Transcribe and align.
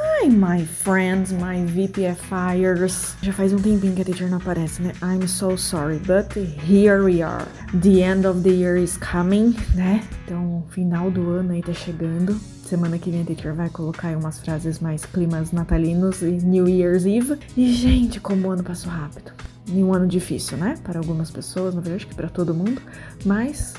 Hi, 0.00 0.28
my 0.28 0.64
friends, 0.64 1.32
my 1.32 1.64
VPFIers. 1.66 3.16
Já 3.20 3.32
faz 3.32 3.52
um 3.52 3.58
tempinho 3.58 3.96
que 3.96 4.02
a 4.02 4.04
teacher 4.04 4.30
não 4.30 4.38
aparece, 4.38 4.80
né? 4.80 4.92
I'm 5.02 5.26
so 5.26 5.56
sorry, 5.58 5.98
but 5.98 6.32
here 6.36 7.02
we 7.02 7.20
are. 7.20 7.44
The 7.82 8.02
end 8.02 8.24
of 8.24 8.42
the 8.42 8.50
year 8.50 8.76
is 8.76 8.96
coming, 8.96 9.56
né? 9.74 10.04
Então, 10.24 10.64
final 10.70 11.10
do 11.10 11.28
ano 11.30 11.52
aí 11.52 11.62
tá 11.62 11.72
chegando. 11.72 12.38
Semana 12.64 12.96
que 12.96 13.10
vem 13.10 13.22
a 13.22 13.24
teacher 13.24 13.52
vai 13.54 13.68
colocar 13.70 14.08
aí 14.08 14.14
umas 14.14 14.38
frases 14.38 14.78
mais 14.78 15.04
climas 15.04 15.50
natalinos 15.50 16.22
e 16.22 16.30
New 16.30 16.68
Year's 16.68 17.04
Eve. 17.04 17.36
E, 17.56 17.72
gente, 17.72 18.20
como 18.20 18.46
o 18.46 18.50
ano 18.52 18.62
passou 18.62 18.92
rápido. 18.92 19.32
E 19.66 19.82
um 19.82 19.92
ano 19.92 20.06
difícil, 20.06 20.56
né? 20.58 20.76
Para 20.84 21.00
algumas 21.00 21.28
pessoas, 21.28 21.74
na 21.74 21.80
verdade, 21.80 22.06
que 22.06 22.14
para 22.14 22.28
todo 22.28 22.54
mundo. 22.54 22.80
Mas 23.24 23.74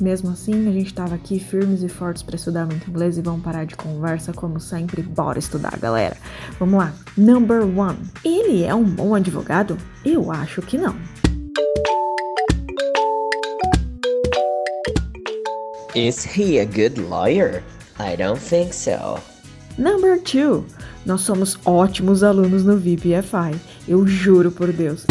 mesmo 0.00 0.30
assim, 0.30 0.68
a 0.68 0.72
gente 0.72 0.86
estava 0.86 1.14
aqui 1.14 1.38
firmes 1.38 1.82
e 1.82 1.88
fortes 1.88 2.22
para 2.22 2.36
estudar 2.36 2.66
muito 2.66 2.88
inglês 2.88 3.16
e 3.16 3.22
vamos 3.22 3.42
parar 3.42 3.64
de 3.64 3.76
conversa, 3.76 4.32
como 4.32 4.60
sempre. 4.60 5.02
Bora 5.02 5.38
estudar, 5.38 5.78
galera. 5.78 6.16
Vamos 6.58 6.78
lá. 6.78 6.92
Number 7.16 7.62
one. 7.62 7.98
Ele 8.24 8.64
é 8.64 8.74
um 8.74 8.84
bom 8.84 9.14
advogado? 9.14 9.76
Eu 10.04 10.30
acho 10.30 10.62
que 10.62 10.76
não. 10.76 10.94
Is 15.94 16.24
he 16.24 16.60
a 16.60 16.64
good 16.64 17.00
lawyer? 17.00 17.62
I 17.98 18.16
don't 18.16 18.38
think 18.38 18.74
so. 18.74 19.18
Number 19.78 20.20
two. 20.20 20.64
Nós 21.06 21.22
somos 21.22 21.58
ótimos 21.64 22.22
alunos 22.22 22.64
no 22.64 22.76
VPFI. 22.76 23.58
Eu 23.88 24.06
juro 24.06 24.50
por 24.50 24.72
Deus. 24.72 25.06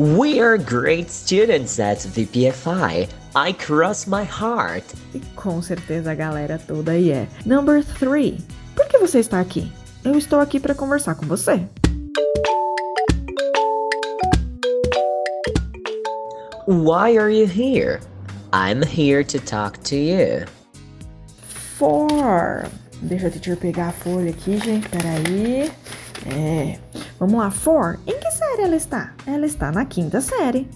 We 0.00 0.40
are 0.40 0.56
great 0.56 1.10
students 1.10 1.78
at 1.78 1.98
VPFI. 1.98 3.06
I 3.36 3.52
cross 3.52 4.06
my 4.06 4.24
heart. 4.24 4.82
E 5.14 5.20
com 5.36 5.60
certeza 5.60 6.12
a 6.12 6.14
galera 6.14 6.58
toda 6.58 6.92
aí 6.92 7.12
é. 7.12 7.28
Number 7.44 7.84
three. 7.84 8.38
Por 8.74 8.88
que 8.88 8.96
você 8.96 9.18
está 9.18 9.38
aqui? 9.38 9.70
Eu 10.02 10.16
estou 10.16 10.40
aqui 10.40 10.58
para 10.58 10.74
conversar 10.74 11.16
com 11.16 11.26
você. 11.26 11.68
Why 16.66 17.18
are 17.18 17.30
you 17.30 17.46
here? 17.46 18.00
I'm 18.54 18.82
here 18.82 19.22
to 19.22 19.38
talk 19.38 19.78
to 19.80 19.96
you. 19.96 20.46
Four. 21.76 22.64
Deixa 23.02 23.26
a 23.26 23.30
teacher 23.30 23.58
pegar 23.58 23.88
a 23.88 23.92
folha 23.92 24.30
aqui, 24.30 24.56
gente. 24.60 24.88
Peraí. 24.88 25.70
É. 26.24 26.78
Vamos 27.18 27.38
lá. 27.38 27.50
Four. 27.50 27.98
Em 28.06 28.18
que 28.18 28.30
série 28.60 28.64
ela 28.64 28.76
está? 28.76 29.14
Ela 29.26 29.46
está 29.46 29.72
na 29.72 29.84
quinta 29.84 30.20
série. 30.20 30.68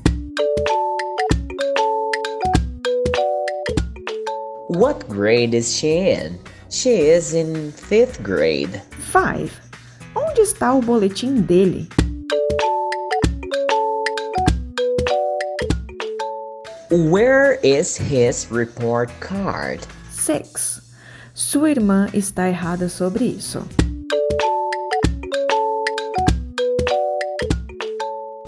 What 4.68 5.04
grade 5.08 5.54
is 5.54 5.72
she 5.77 6.10
in? 6.10 6.38
She 6.70 6.90
is 6.90 7.34
in 7.34 7.72
fifth 7.72 8.22
grade. 8.22 8.80
Five. 9.12 9.52
Onde 10.14 10.40
está 10.40 10.72
o 10.74 10.80
boletim 10.80 11.42
dele? 11.42 11.88
Where 16.90 17.58
is 17.62 17.96
his 17.96 18.48
report 18.50 19.10
card? 19.20 19.80
Six. 20.10 20.80
Sua 21.34 21.70
irmã 21.70 22.08
está 22.14 22.48
errada 22.48 22.88
sobre 22.88 23.24
isso. 23.24 23.66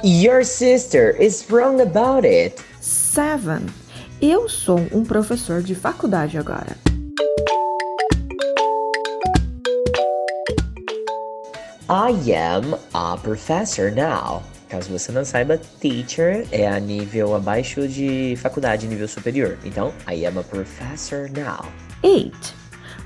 Your 0.06 0.44
sister 0.44 1.16
is 1.20 1.44
wrong 1.50 1.80
about 1.80 2.24
it. 2.24 2.62
Seven. 2.80 3.66
Eu 4.22 4.48
sou 4.48 4.78
um 4.92 5.02
professor 5.02 5.60
de 5.60 5.74
faculdade 5.74 6.38
agora. 6.38 6.76
I 11.90 12.12
am 12.32 12.78
a 12.94 13.16
professor 13.16 13.90
now. 13.90 14.44
Caso 14.68 14.90
você 14.90 15.10
não 15.10 15.24
saiba, 15.24 15.58
teacher 15.80 16.46
é 16.52 16.68
a 16.68 16.78
nível 16.78 17.34
abaixo 17.34 17.88
de 17.88 18.36
faculdade, 18.36 18.86
nível 18.86 19.08
superior. 19.08 19.58
Então, 19.64 19.92
I 20.08 20.24
am 20.24 20.38
a 20.38 20.44
professor 20.44 21.28
now. 21.30 21.68
Eight. 22.04 22.54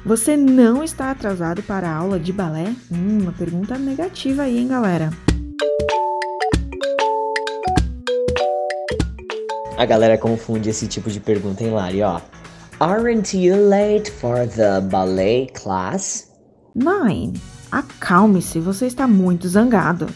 Você 0.05 0.37
não 0.37 0.85
está 0.85 1.11
atrasado 1.11 1.63
para 1.63 1.89
a 1.89 1.97
aula 1.97 2.21
de 2.21 2.31
balé? 2.31 2.75
Hum, 2.93 3.23
uma 3.23 3.33
pergunta 3.33 3.79
negativa 3.79 4.43
aí, 4.43 4.59
hein, 4.59 4.69
galera? 4.69 5.11
A 9.81 9.87
galera 9.87 10.19
confunde 10.19 10.69
esse 10.69 10.87
tipo 10.87 11.11
de 11.11 11.19
pergunta, 11.19 11.65
hein, 11.65 11.71
Lari? 11.71 12.03
Ó. 12.03 12.21
Aren't 12.81 13.35
you 13.35 13.57
late 13.57 14.11
for 14.11 14.47
the 14.47 14.79
ballet 14.79 15.55
class? 15.55 16.29
Nine. 16.75 17.41
Acalme-se, 17.73 18.61
você 18.61 18.87
está 18.87 19.09
muito 19.09 19.49
zangado. 19.49 20.07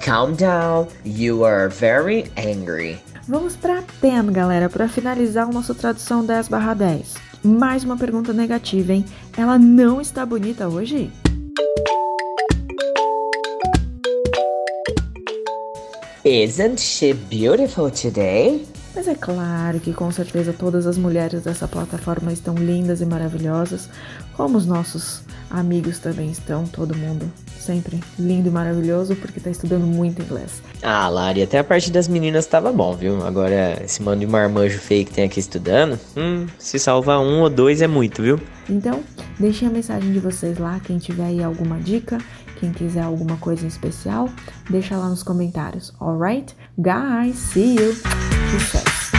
Calm 0.00 0.34
down, 0.34 0.88
you 1.04 1.44
are 1.44 1.68
very 1.68 2.24
angry. 2.36 2.98
Vamos 3.28 3.54
para 3.54 3.80
10, 4.02 4.30
galera, 4.30 4.68
para 4.68 4.88
finalizar 4.88 5.48
o 5.48 5.52
nosso 5.52 5.72
tradução 5.76 6.26
10 6.26 6.48
barra 6.48 6.74
10. 6.74 7.14
Mais 7.44 7.84
uma 7.84 7.96
pergunta 7.96 8.32
negativa, 8.32 8.92
hein? 8.92 9.04
Ela 9.38 9.56
não 9.56 10.00
está 10.00 10.26
bonita 10.26 10.66
hoje? 10.66 11.12
Isn't 16.24 16.80
she 16.80 17.12
beautiful 17.12 17.90
today? 17.90 18.64
Mas 18.94 19.08
é 19.08 19.14
claro 19.14 19.80
que 19.80 19.92
com 19.92 20.10
certeza 20.12 20.52
todas 20.52 20.86
as 20.86 20.96
mulheres 20.96 21.42
dessa 21.42 21.66
plataforma 21.66 22.32
estão 22.32 22.54
lindas 22.54 23.00
e 23.00 23.06
maravilhosas, 23.06 23.88
como 24.36 24.56
os 24.56 24.66
nossos 24.66 25.22
amigos 25.50 25.98
também 25.98 26.30
estão, 26.30 26.64
todo 26.64 26.96
mundo 26.96 27.30
sempre 27.58 27.98
lindo 28.18 28.48
e 28.48 28.52
maravilhoso 28.52 29.16
porque 29.16 29.40
tá 29.40 29.50
estudando 29.50 29.86
muito 29.86 30.20
inglês. 30.20 30.62
Ah, 30.82 31.08
Lari, 31.08 31.42
até 31.42 31.58
a 31.58 31.64
parte 31.64 31.90
das 31.90 32.06
meninas 32.06 32.46
tava 32.46 32.70
bom, 32.70 32.94
viu? 32.94 33.24
Agora, 33.26 33.82
esse 33.82 34.02
mano 34.02 34.20
de 34.20 34.26
marmanjo 34.26 34.78
feio 34.78 35.06
que 35.06 35.12
tem 35.12 35.24
aqui 35.24 35.40
estudando, 35.40 35.98
hum, 36.16 36.46
se 36.58 36.78
salvar 36.78 37.20
um 37.20 37.40
ou 37.40 37.48
dois 37.48 37.80
é 37.80 37.86
muito, 37.86 38.22
viu? 38.22 38.38
Então, 38.68 39.02
deixem 39.40 39.66
a 39.66 39.70
mensagem 39.70 40.12
de 40.12 40.18
vocês 40.18 40.58
lá, 40.58 40.78
quem 40.80 40.98
tiver 40.98 41.24
aí 41.24 41.42
alguma 41.42 41.78
dica, 41.78 42.18
quem 42.60 42.70
quiser 42.70 43.02
alguma 43.02 43.36
coisa 43.38 43.64
em 43.64 43.68
especial, 43.68 44.28
deixa 44.68 44.96
lá 44.96 45.08
nos 45.08 45.22
comentários, 45.22 45.92
alright? 46.00 46.54
Guys, 46.78 47.36
see 47.36 47.76
you! 47.76 48.33
Sucesso! 48.50 49.10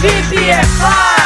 VPFI! 0.00 1.17